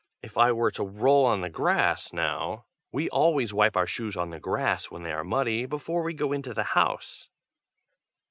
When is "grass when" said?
4.39-5.03